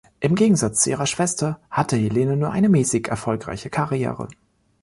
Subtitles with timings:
[0.19, 4.29] Im Gegensatz zu ihrer Schwester hatte Helene nur eine mäßig erfolgreiche Karriere.